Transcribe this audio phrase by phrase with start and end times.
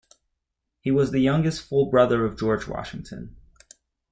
[0.79, 3.35] He was the youngest full brother of George Washington.